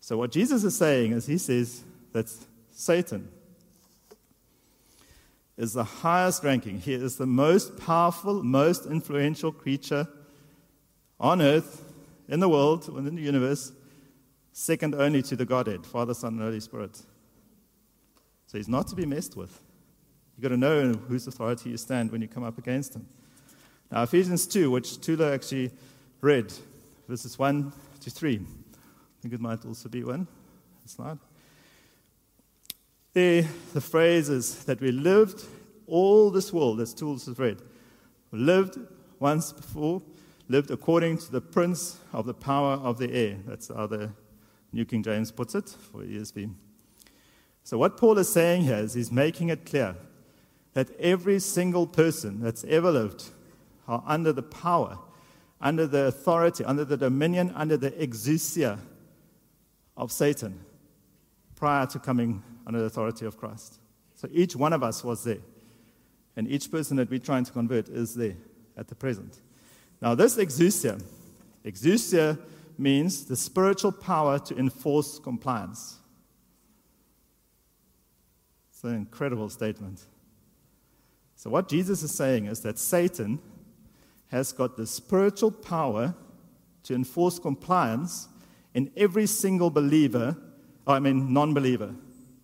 [0.00, 2.28] So, what Jesus is saying is, he says that
[2.72, 3.28] Satan
[5.56, 6.80] is the highest ranking.
[6.80, 10.06] He is the most powerful, most influential creature
[11.18, 11.82] on earth,
[12.28, 13.72] in the world, within the universe,
[14.52, 16.96] second only to the Godhead, Father, Son, and Holy Spirit.
[18.46, 19.60] So he's not to be messed with.
[20.36, 23.06] You've got to know whose authority you stand when you come up against him.
[23.90, 25.70] Now, Ephesians 2, which Tula actually
[26.20, 26.52] read,
[27.08, 28.34] verses 1 to 3.
[28.34, 30.26] I think it might also be one
[30.84, 31.18] slide.
[33.16, 35.46] There, the phrase is that we lived
[35.86, 37.62] all this world, as Tools has read,
[38.30, 38.78] lived
[39.18, 40.02] once before,
[40.48, 43.38] lived according to the prince of the power of the air.
[43.46, 44.10] That's how the
[44.70, 46.52] New King James puts it for ESV.
[47.64, 49.96] So, what Paul is saying here is he's making it clear
[50.74, 53.30] that every single person that's ever lived
[53.88, 54.98] are under the power,
[55.58, 58.78] under the authority, under the dominion, under the exousia
[59.96, 60.60] of Satan
[61.54, 63.78] prior to coming under the authority of Christ.
[64.16, 65.38] So each one of us was there.
[66.36, 68.36] And each person that we're trying to convert is there
[68.76, 69.40] at the present.
[70.02, 71.02] Now, this exousia,
[71.64, 72.38] exousia
[72.76, 75.96] means the spiritual power to enforce compliance.
[78.70, 80.04] It's an incredible statement.
[81.36, 83.38] So, what Jesus is saying is that Satan
[84.28, 86.14] has got the spiritual power
[86.82, 88.28] to enforce compliance
[88.74, 90.36] in every single believer,
[90.86, 91.94] I mean, non believer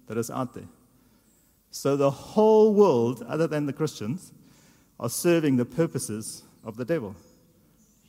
[0.07, 0.69] that is out there.
[1.71, 4.33] So the whole world, other than the Christians,
[5.01, 7.17] are serving the purposes of the devil.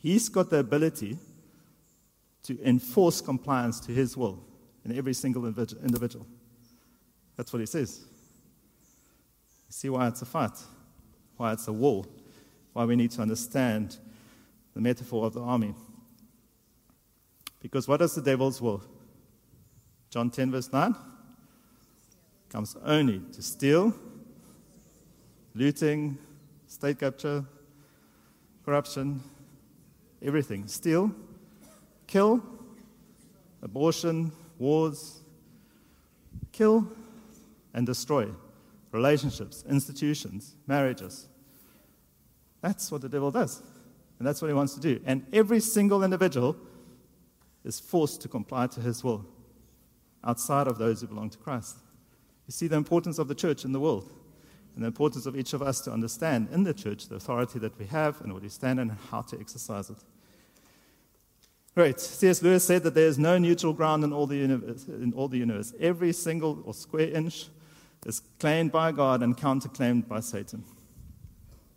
[0.02, 1.18] He's got the ability
[2.44, 4.44] to enforce compliance to his will
[4.84, 6.28] in every single individual.
[7.38, 8.02] That's what he says.
[9.68, 10.60] You see why it's a fight,
[11.38, 12.06] why it's a war,
[12.74, 13.98] why we need to understand
[14.74, 15.74] the metaphor of the army.
[17.62, 18.84] Because what is the devil's will?
[20.10, 20.94] John 10, verse 9
[22.54, 23.92] comes only to steal,
[25.56, 26.16] looting,
[26.68, 27.44] state capture,
[28.64, 29.22] corruption,
[30.22, 30.68] everything.
[30.68, 31.12] Steal,
[32.06, 32.44] kill,
[33.64, 35.22] abortion, wars,
[36.52, 36.88] kill
[37.74, 38.30] and destroy
[38.92, 41.28] relationships, institutions, marriages.
[42.62, 43.64] That's what the devil does.
[44.20, 45.02] And that's what he wants to do.
[45.08, 46.56] And every single individual
[47.64, 49.26] is forced to comply to his will
[50.24, 51.78] outside of those who belong to Christ.
[52.48, 54.12] You see the importance of the church in the world
[54.76, 57.78] and the importance of each of us to understand in the church the authority that
[57.78, 59.98] we have and what we stand in and how to exercise it.
[61.76, 62.00] Great.
[62.00, 62.42] C.S.
[62.42, 65.38] Lewis said that there is no neutral ground in all, the universe, in all the
[65.38, 65.74] universe.
[65.80, 67.48] Every single or square inch
[68.06, 70.64] is claimed by God and counterclaimed by Satan.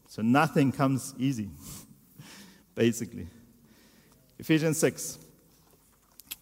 [0.09, 1.48] So nothing comes easy,
[2.74, 3.26] basically.
[4.38, 5.18] Ephesians 6.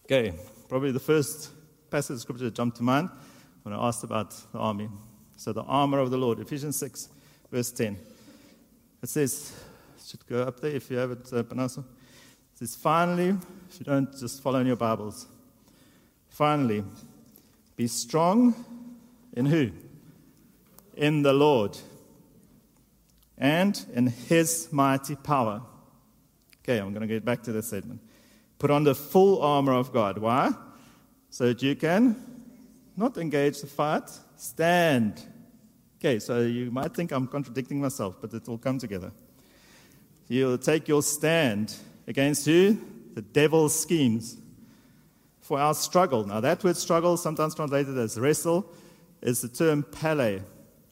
[0.04, 0.34] Okay,
[0.68, 1.50] probably the first
[1.90, 3.08] passage of scripture that jumped to mind
[3.64, 4.88] when I asked about the army.
[5.36, 7.08] So, the armor of the Lord, Ephesians 6,
[7.50, 7.98] verse 10.
[9.02, 9.52] It says,
[10.06, 11.38] should go up there if you have it, uh.
[11.40, 11.84] It
[12.54, 13.36] says, finally,
[13.68, 15.26] if you don't just follow in your Bibles,
[16.28, 16.84] finally,
[17.76, 18.54] be strong
[19.32, 19.70] in who?
[20.94, 21.76] In the Lord
[23.36, 25.62] and in his mighty power.
[26.62, 28.00] Okay, I'm going to get back to this statement.
[28.58, 30.18] Put on the full armor of God.
[30.18, 30.52] Why?
[31.30, 32.33] So that you can
[32.96, 35.22] not engage the fight, stand.
[35.98, 39.10] Okay, so you might think I'm contradicting myself, but it will come together.
[40.28, 41.76] You'll take your stand
[42.06, 42.78] against who?
[43.14, 44.36] The devil's schemes.
[45.40, 46.26] For our struggle.
[46.26, 48.66] Now, that word struggle, sometimes translated as wrestle,
[49.20, 50.40] is the term pele.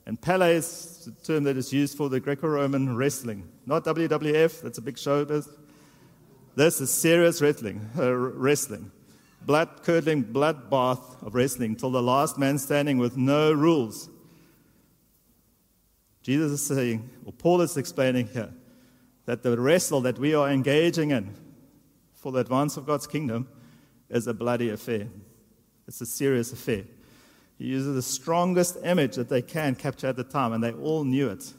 [0.04, 3.48] And pele is the term that is used for the Greco Roman wrestling.
[3.64, 5.24] Not WWF, that's a big show.
[5.24, 7.88] This is serious wrestling.
[7.96, 8.90] Uh, wrestling
[9.46, 14.08] blood curdling bloodbath of wrestling till the last man standing with no rules.
[16.22, 18.52] Jesus is saying, or Paul is explaining here,
[19.24, 21.34] that the wrestle that we are engaging in
[22.14, 23.48] for the advance of God's kingdom
[24.08, 25.08] is a bloody affair.
[25.88, 26.84] It's a serious affair.
[27.58, 31.04] He uses the strongest image that they can capture at the time, and they all
[31.04, 31.52] knew it,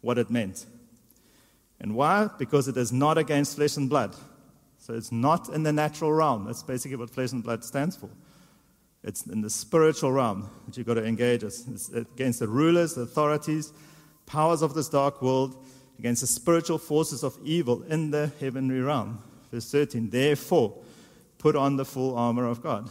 [0.00, 0.66] what it meant.
[1.80, 2.28] And why?
[2.38, 4.14] Because it is not against flesh and blood.
[4.90, 6.46] So it's not in the natural realm.
[6.46, 8.10] That's basically what flesh and blood stands for.
[9.04, 11.64] It's in the spiritual realm that you've got to engage us.
[11.68, 13.72] It's against the rulers, the authorities,
[14.26, 15.64] powers of this dark world,
[16.00, 19.22] against the spiritual forces of evil in the heavenly realm.
[19.52, 20.76] Verse 13, therefore,
[21.38, 22.90] put on the full armor of God.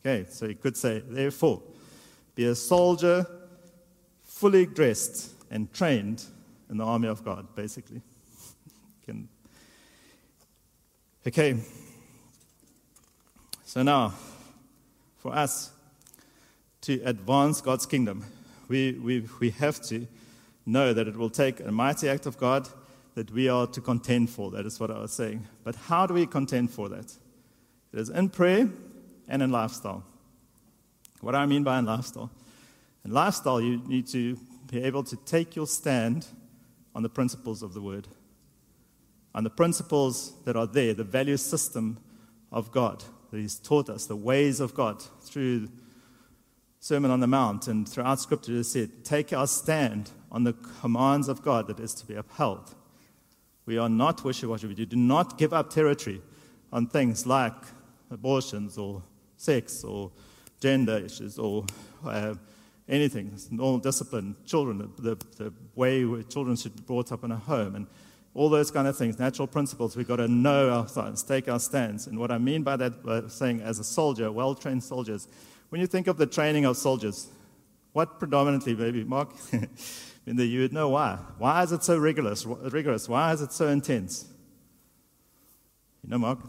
[0.00, 1.60] Okay, so you could say, therefore,
[2.34, 3.26] be a soldier
[4.22, 6.24] fully dressed and trained
[6.70, 8.00] in the army of God, basically.
[11.26, 11.56] okay,
[13.64, 14.12] so now,
[15.18, 15.72] for us
[16.82, 18.24] to advance God's kingdom,
[18.68, 20.06] we, we, we have to
[20.66, 22.68] know that it will take a mighty act of God
[23.14, 24.50] that we are to contend for.
[24.50, 25.46] That is what I was saying.
[25.62, 27.16] But how do we contend for that?
[27.92, 28.68] It is in prayer
[29.28, 30.04] and in lifestyle.
[31.20, 32.30] What do I mean by in lifestyle?
[33.04, 34.36] In lifestyle, you need to
[34.70, 36.26] be able to take your stand
[36.94, 38.08] on the principles of the word,
[39.34, 41.98] on the principles that are there, the value system
[42.52, 45.68] of God that He's taught us, the ways of God through
[46.78, 48.52] Sermon on the Mount and throughout Scripture.
[48.58, 52.74] It said, Take our stand on the commands of God that is to be upheld.
[53.66, 54.66] We are not wishy washy.
[54.66, 56.20] We do not give up territory
[56.72, 57.54] on things like
[58.10, 59.02] abortions or
[59.36, 60.12] sex or
[60.60, 61.64] gender issues or
[62.04, 62.34] uh,
[62.88, 67.36] anything, It's normal discipline, children, the, the way children should be brought up in a
[67.36, 67.86] home, and
[68.34, 69.96] all those kind of things, natural principles.
[69.96, 72.08] We've got to know our stance, take our stance.
[72.08, 75.28] And what I mean by that, by saying as a soldier, well trained soldiers,
[75.68, 77.28] when you think of the training of soldiers,
[77.92, 79.30] what predominantly, maybe, Mark?
[80.26, 81.18] in the, you would know why.
[81.38, 82.44] Why is it so rigorous?
[82.44, 83.08] rigorous?
[83.08, 84.26] Why is it so intense?
[86.02, 86.40] You know, Mark?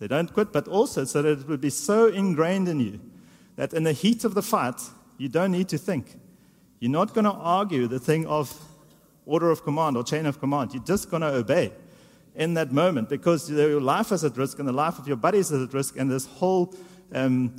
[0.00, 3.00] They don't quit, but also so that it would be so ingrained in you
[3.56, 4.80] that in the heat of the fight,
[5.16, 6.18] you don't need to think.
[6.80, 8.60] You're not going to argue the thing of
[9.26, 10.72] order of command or chain of command.
[10.74, 11.72] You're just going to obey
[12.34, 15.38] in that moment because your life is at risk and the life of your buddy
[15.38, 16.74] is at risk and this whole
[17.12, 17.54] um,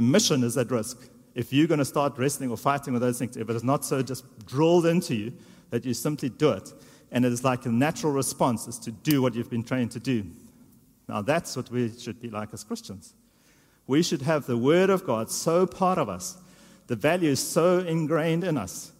[0.00, 1.08] mission is at risk.
[1.34, 3.84] If you're going to start wrestling or fighting with those things, if it is not
[3.84, 5.32] so just drilled into you
[5.70, 6.72] that you simply do it,
[7.10, 10.00] and it is like a natural response is to do what you've been trained to
[10.00, 10.26] do.
[11.08, 13.14] Now that's what we should be like as Christians.
[13.86, 16.38] We should have the Word of God so part of us,
[16.86, 18.92] the values so ingrained in us,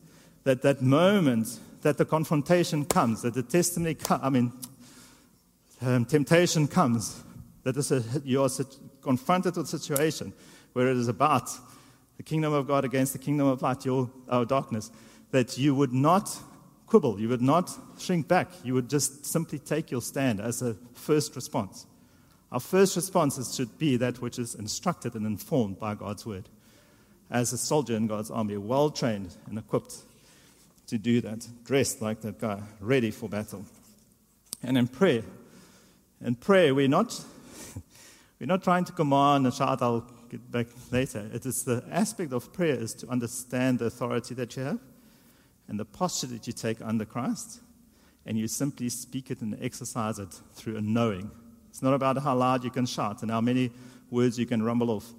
[0.45, 4.53] that that moment that the confrontation comes, that the testimony, I mean,
[5.81, 7.23] um, temptation comes,
[7.65, 8.49] that a, you are
[9.03, 10.33] confronted with a situation
[10.73, 11.51] where it is about
[12.17, 14.91] the kingdom of God against the kingdom of light, your our darkness,
[15.33, 16.39] that you would not
[16.87, 20.77] quibble, you would not shrink back, you would just simply take your stand as a
[20.95, 21.87] first response.
[22.53, 26.49] Our first responses should be that which is instructed and informed by God's word.
[27.31, 30.03] As a soldier in God's army, well trained and equipped
[30.93, 33.65] to do that, dressed like that guy, ready for battle.
[34.63, 35.25] And in prayer,
[36.25, 37.21] in prayer, we're not,
[38.41, 41.29] we're not trying to command and shout, I'll get back later.
[41.33, 44.79] It is the aspect of prayer is to understand the authority that you have
[45.67, 47.61] and the posture that you take under Christ,
[48.25, 51.31] and you simply speak it and exercise it through a knowing
[51.73, 53.71] it's not about how loud you can shout and how many
[54.11, 55.11] words you can rumble off.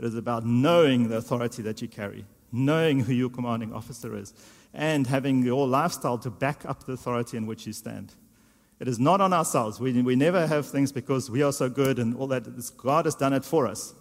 [0.00, 4.34] It is about knowing the authority that you carry, knowing who your commanding officer is,
[4.74, 8.14] and having your lifestyle to back up the authority in which you stand.
[8.80, 9.78] It is not on ourselves.
[9.78, 12.42] We, we never have things because we are so good and all that.
[12.76, 13.94] God has done it for us.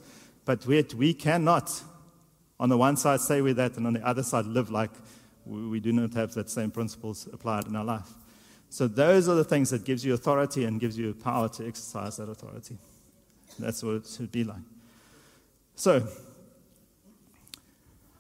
[0.45, 1.83] But we, we cannot,
[2.59, 4.89] on the one side, say we're that, and on the other side, live like
[5.45, 8.09] we, we do not have that same principles applied in our life.
[8.69, 12.17] So those are the things that gives you authority and gives you power to exercise
[12.17, 12.77] that authority.
[13.59, 14.63] That's what it should be like.
[15.75, 16.07] So, I'm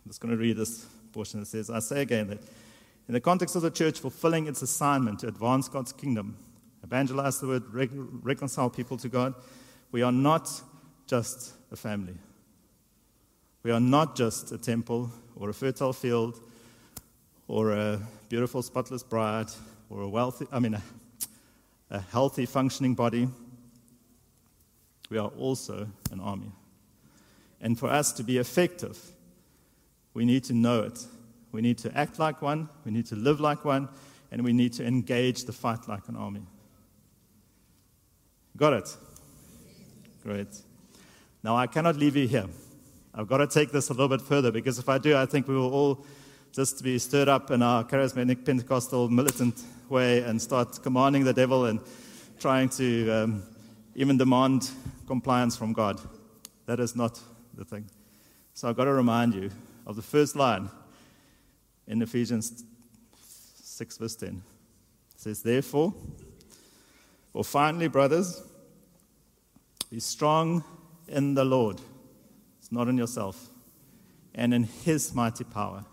[0.07, 2.39] just going to read this portion that says, I say again that
[3.07, 6.37] in the context of the church fulfilling its assignment to advance God's kingdom,
[6.83, 9.33] evangelize the word, reconcile people to God,
[9.91, 10.49] we are not
[11.07, 12.15] just a family.
[13.63, 16.39] We are not just a temple or a fertile field
[17.47, 17.99] or a
[18.29, 19.47] beautiful, spotless bride
[19.89, 20.81] or a wealthy, I mean, a,
[21.89, 23.27] a healthy, functioning body,
[25.09, 26.51] we are also an army.
[27.59, 28.97] And for us to be effective,
[30.13, 31.05] we need to know it.
[31.51, 33.89] We need to act like one, we need to live like one,
[34.31, 36.41] and we need to engage the fight like an army.
[38.55, 38.97] Got it?
[40.23, 40.47] Great.
[41.43, 42.45] Now, I cannot leave you here.
[43.13, 45.47] I've got to take this a little bit further because if I do, I think
[45.47, 46.05] we will all
[46.53, 51.65] just be stirred up in our charismatic Pentecostal militant way and start commanding the devil
[51.65, 51.79] and
[52.39, 53.43] trying to um,
[53.95, 54.69] even demand
[55.07, 55.99] compliance from God.
[56.65, 57.19] That is not
[57.53, 57.85] the thing.
[58.53, 59.49] So I've got to remind you
[59.91, 60.69] of the first line
[61.85, 62.63] in Ephesians
[63.61, 64.29] 6, verse 10.
[64.29, 65.93] It says, Therefore,
[67.33, 68.41] or finally, brothers,
[69.89, 70.63] be strong
[71.09, 71.81] in the Lord.
[72.59, 73.49] It's not in yourself,
[74.33, 75.83] and in His mighty power.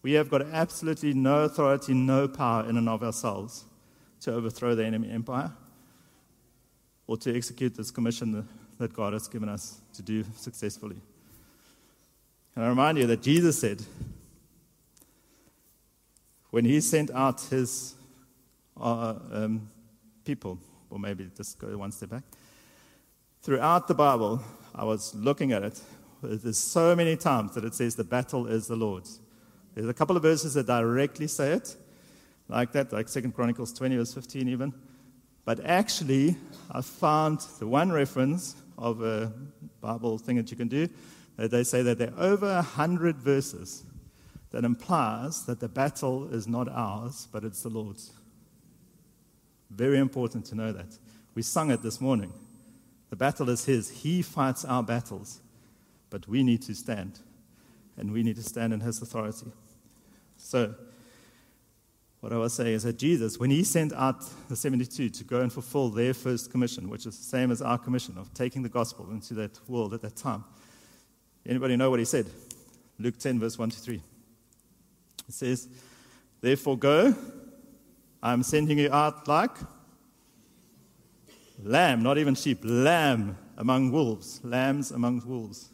[0.00, 3.64] We have got absolutely no authority, no power in and of ourselves
[4.22, 5.52] to overthrow the enemy empire
[7.06, 8.48] or to execute this commission
[8.78, 10.96] that God has given us to do successfully.
[12.54, 13.82] And I remind you that Jesus said,
[16.50, 17.94] when he sent out his
[18.78, 19.70] uh, um,
[20.24, 20.58] people,
[20.90, 22.24] or maybe just go one step back,
[23.40, 24.42] throughout the Bible,
[24.74, 25.80] I was looking at it.
[26.22, 29.18] There's so many times that it says the battle is the Lord's.
[29.74, 31.74] There's a couple of verses that directly say it,
[32.48, 34.74] like that, like Second Chronicles 20, verse 15, even.
[35.46, 36.36] But actually,
[36.70, 39.32] I found the one reference of a
[39.80, 40.88] Bible thing that you can do
[41.36, 43.84] they say that there are over a hundred verses
[44.50, 48.12] that implies that the battle is not ours, but it's the Lord's.
[49.70, 50.98] Very important to know that.
[51.34, 52.32] We sung it this morning.
[53.08, 53.88] The battle is His.
[53.90, 55.40] He fights our battles,
[56.10, 57.20] but we need to stand,
[57.96, 59.52] and we need to stand in His authority.
[60.36, 60.74] So,
[62.20, 65.40] what I was saying is that Jesus, when he sent out the 72 to go
[65.40, 68.68] and fulfill their first commission, which is the same as our commission of taking the
[68.68, 70.44] gospel into that world at that time,
[71.46, 72.26] anybody know what he said?
[72.98, 74.02] Luke 10, verse 1 to 3.
[75.28, 75.68] It says,
[76.40, 77.14] Therefore go,
[78.22, 79.50] I'm sending you out like
[81.62, 85.68] lamb, not even sheep, lamb among wolves, lambs among wolves.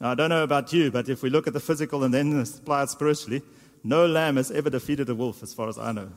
[0.00, 2.40] Now, I don't know about you, but if we look at the physical and then
[2.40, 3.42] apply it spiritually,
[3.84, 6.10] no lamb has ever defeated a wolf, as far as I know.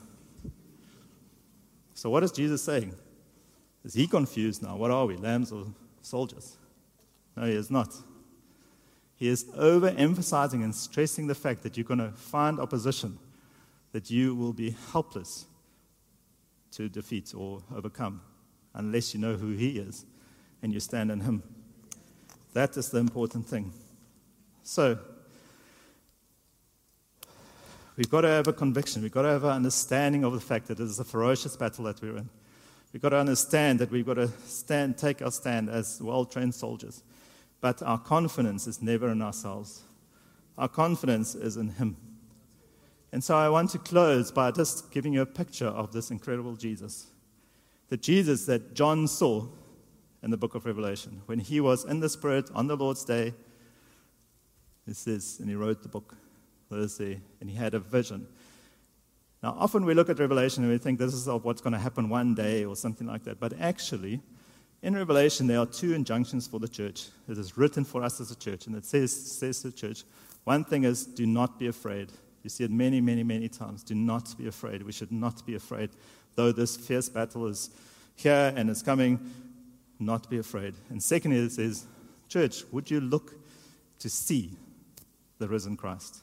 [1.93, 2.93] So, what is Jesus saying?
[3.83, 4.75] Is he confused now?
[4.75, 5.67] What are we, lambs or
[6.01, 6.57] soldiers?
[7.37, 7.95] No, he is not.
[9.15, 13.17] He is overemphasizing and stressing the fact that you're going to find opposition
[13.93, 15.45] that you will be helpless
[16.71, 18.21] to defeat or overcome
[18.73, 20.05] unless you know who he is
[20.61, 21.43] and you stand in him.
[22.53, 23.71] That is the important thing.
[24.63, 24.97] So,
[27.95, 29.01] we've got to have a conviction.
[29.01, 31.85] We've got to have an understanding of the fact that it is a ferocious battle
[31.85, 32.29] that we're in.
[32.91, 36.55] We've got to understand that we've got to stand, take our stand as well trained
[36.55, 37.03] soldiers.
[37.61, 39.83] But our confidence is never in ourselves,
[40.57, 41.97] our confidence is in Him.
[43.11, 46.55] And so I want to close by just giving you a picture of this incredible
[46.55, 47.07] Jesus.
[47.89, 49.47] The Jesus that John saw
[50.21, 51.21] in the book of Revelation.
[51.27, 53.33] When he was in the Spirit on the Lord's day,
[54.87, 56.17] it says, and he wrote the book,
[56.69, 58.27] Thursday, and he had a vision.
[59.43, 62.09] Now, often we look at Revelation and we think this is what's going to happen
[62.09, 63.39] one day or something like that.
[63.39, 64.19] But actually,
[64.81, 67.07] in Revelation, there are two injunctions for the church.
[67.27, 70.03] It is written for us as a church, and it says, says to the church,
[70.43, 72.11] one thing is, do not be afraid.
[72.43, 73.83] You see it many, many, many times.
[73.83, 74.83] Do not be afraid.
[74.83, 75.89] We should not be afraid.
[76.35, 77.71] Though this fierce battle is
[78.15, 79.19] here and it's coming,
[79.99, 80.75] not be afraid.
[80.89, 81.85] And secondly, it says,
[82.29, 83.33] Church, would you look
[83.99, 84.51] to see
[85.39, 86.17] the risen Christ?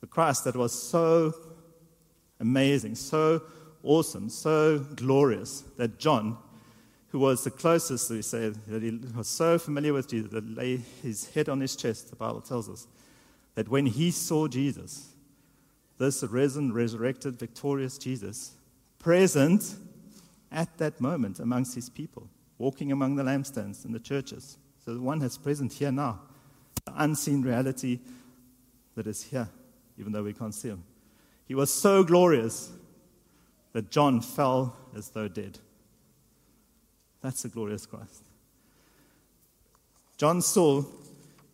[0.00, 1.34] The Christ that was so
[2.38, 3.42] amazing, so
[3.82, 6.38] awesome, so glorious that John,
[7.12, 10.78] who was the closest, we say, that he was so familiar with Jesus, that lay
[11.02, 12.86] his head on his chest, the Bible tells us,
[13.54, 15.10] that when he saw Jesus,
[15.98, 18.52] this risen, resurrected, victorious Jesus,
[18.98, 19.74] present
[20.50, 24.56] at that moment amongst his people, walking among the lampstands in the churches.
[24.82, 26.18] So the one that's present here now,
[26.86, 28.00] the unseen reality
[28.94, 29.50] that is here,
[29.98, 30.82] even though we can't see him.
[31.46, 32.72] He was so glorious
[33.74, 35.58] that John fell as though dead.
[37.22, 38.22] That's the glorious Christ.
[40.18, 40.84] John saw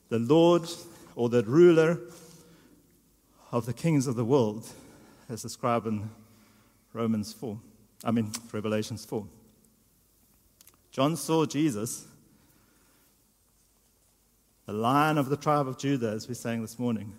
[0.08, 0.68] the Lord
[1.14, 1.98] or the ruler
[3.52, 4.66] of the kings of the world,
[5.28, 6.10] as described in
[6.92, 7.58] Romans 4.
[8.04, 9.26] I mean, Revelations 4.
[10.90, 12.06] John saw Jesus,
[14.66, 17.12] the lion of the tribe of Judah, as we sang this morning,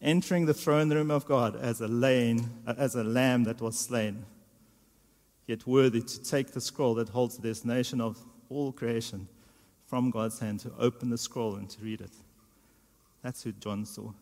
[0.00, 4.24] entering the throne room of God as a, lane, as a lamb that was slain,
[5.46, 8.18] yet worthy to take the scroll that holds the destination of
[8.48, 9.28] all creation
[9.86, 12.12] from God's hand, to open the scroll and to read it.
[13.22, 14.12] That's who John saw.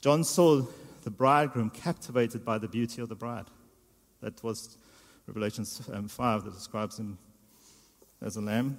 [0.00, 0.62] John saw
[1.02, 3.46] the bridegroom captivated by the beauty of the bride.
[4.20, 4.76] That was
[5.26, 7.18] Revelation um, 5 that describes him
[8.22, 8.78] as a lamb.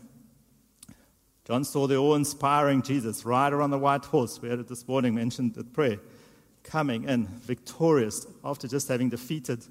[1.46, 4.42] John saw the awe inspiring Jesus ride on the white horse.
[4.42, 6.00] We had it this morning mentioned at prayer,
[6.64, 9.64] coming in victorious after just having defeated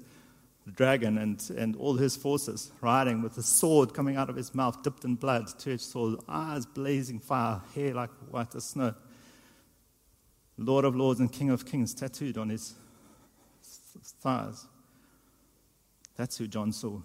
[0.65, 4.55] the dragon and, and all his forces riding with a sword coming out of his
[4.55, 8.93] mouth, dipped in blood, two edged sword, eyes blazing fire, hair like white as snow.
[10.57, 12.73] Lord of Lords and King of Kings tattooed on his
[14.21, 14.65] thighs.
[16.15, 17.01] That's who John saw.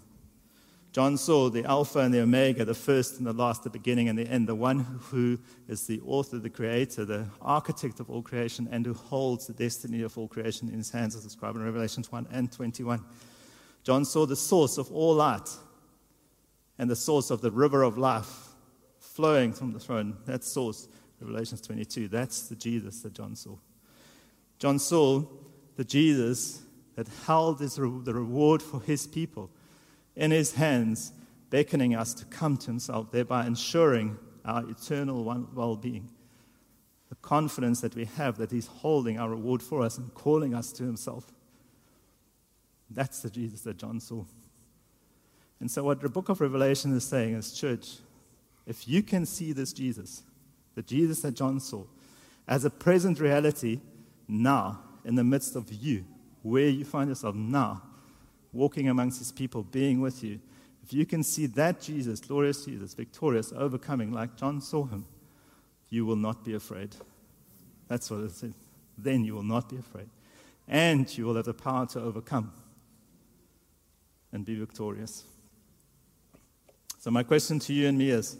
[0.93, 4.19] John saw the Alpha and the Omega, the first and the last, the beginning and
[4.19, 5.39] the end, the one who
[5.69, 10.01] is the author, the creator, the architect of all creation, and who holds the destiny
[10.01, 13.01] of all creation in his hands, as described in Revelations 1 and 21.
[13.83, 15.49] John saw the source of all light
[16.77, 18.49] and the source of the river of life
[18.99, 20.17] flowing from the throne.
[20.25, 20.87] That source,
[21.19, 23.55] Revelations 22, that's the Jesus that John saw.
[24.59, 25.23] John saw
[25.75, 26.61] the Jesus
[26.95, 29.49] that held his, the reward for his people
[30.15, 31.13] in his hands,
[31.49, 35.23] beckoning us to come to himself, thereby ensuring our eternal
[35.53, 36.09] well being.
[37.09, 40.71] The confidence that we have that he's holding our reward for us and calling us
[40.73, 41.27] to himself.
[42.93, 44.25] That's the Jesus that John saw.
[45.59, 47.97] And so, what the book of Revelation is saying is, church,
[48.65, 50.23] if you can see this Jesus,
[50.75, 51.83] the Jesus that John saw,
[52.47, 53.79] as a present reality
[54.27, 56.03] now, in the midst of you,
[56.41, 57.81] where you find yourself now,
[58.51, 60.39] walking amongst his people, being with you,
[60.83, 65.05] if you can see that Jesus, glorious Jesus, victorious, overcoming like John saw him,
[65.89, 66.95] you will not be afraid.
[67.87, 68.53] That's what it says.
[68.97, 70.09] Then you will not be afraid.
[70.67, 72.51] And you will have the power to overcome
[74.31, 75.23] and be victorious.
[76.99, 78.37] So, my question to you and me is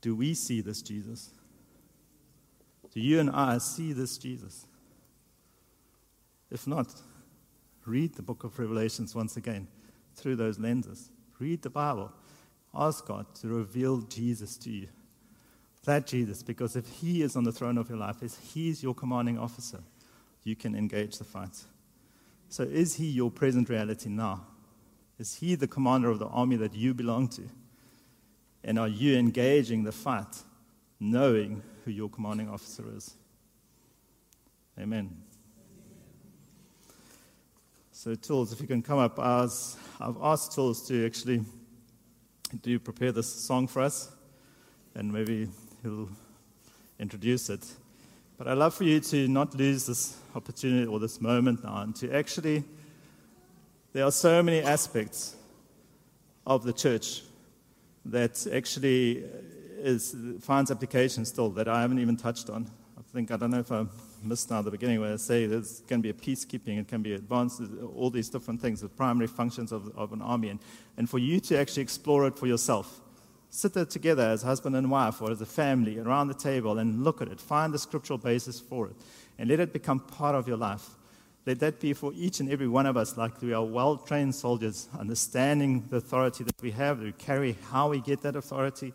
[0.00, 1.30] do we see this Jesus?
[2.92, 4.66] Do you and I see this Jesus?
[6.50, 6.86] If not,
[7.84, 9.66] read the book of Revelations once again
[10.14, 11.10] through those lenses.
[11.38, 12.12] Read the Bible.
[12.74, 14.88] Ask God to reveal Jesus to you.
[15.84, 18.94] That Jesus, because if He is on the throne of your life, if He's your
[18.94, 19.80] commanding officer,
[20.42, 21.64] you can engage the fight.
[22.48, 24.46] So, is He your present reality now?
[25.18, 27.42] Is He the commander of the army that you belong to?
[28.62, 30.42] And are you engaging the fight
[30.98, 33.14] knowing who your commanding officer is?
[34.78, 35.16] Amen.
[37.92, 41.44] So, Tools, if you can come up, as I've asked Tools to actually
[42.62, 44.10] do prepare this song for us,
[44.94, 45.48] and maybe
[45.82, 46.08] he'll
[46.98, 47.64] introduce it.
[48.36, 51.94] But I'd love for you to not lose this opportunity or this moment now, and
[51.96, 52.64] to actually,
[53.92, 55.36] there are so many aspects
[56.44, 57.22] of the church
[58.06, 59.24] that actually
[59.78, 62.68] is, finds application still that I haven't even touched on.
[62.98, 63.86] I think, I don't know if I
[64.20, 67.02] missed now the beginning where I say there's going to be a peacekeeping, it can
[67.02, 67.62] be advanced,
[67.94, 70.48] all these different things, the primary functions of, of an army.
[70.48, 70.58] And,
[70.96, 73.00] and for you to actually explore it for yourself,
[73.54, 77.04] sit there together as husband and wife or as a family around the table and
[77.04, 78.96] look at it, find the scriptural basis for it,
[79.38, 80.88] and let it become part of your life.
[81.46, 84.34] Let that be for each and every one of us, like we are well trained
[84.34, 88.92] soldiers, understanding the authority that we have, that we carry, how we get that authority,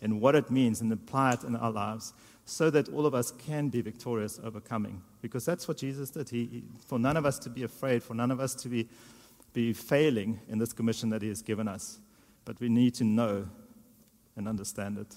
[0.00, 2.14] and what it means, and apply it in our lives
[2.46, 5.02] so that all of us can be victorious, overcoming.
[5.20, 6.30] Because that's what Jesus did.
[6.30, 8.88] He, for none of us to be afraid, for none of us to be,
[9.52, 11.98] be failing in this commission that He has given us.
[12.46, 13.48] But we need to know
[14.38, 15.14] and understand it.